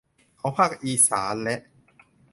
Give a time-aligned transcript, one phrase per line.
[0.41, 1.55] ของภาคอิสานและ